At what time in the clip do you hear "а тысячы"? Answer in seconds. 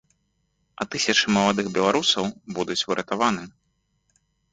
0.79-1.25